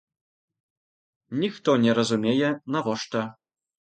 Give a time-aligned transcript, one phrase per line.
[1.43, 3.21] Ніхто не разумее, навошта.